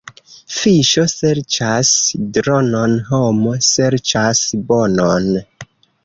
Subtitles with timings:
[0.59, 1.91] Fiŝo serĉas
[2.37, 5.29] dronon, homo serĉas bonon.